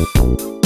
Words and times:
you 0.00 0.59